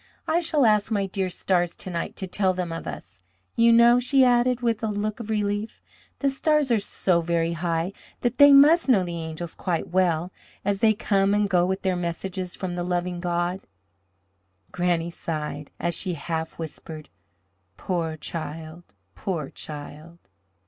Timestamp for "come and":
10.95-11.47